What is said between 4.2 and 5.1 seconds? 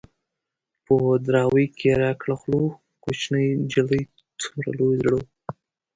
څومره لوی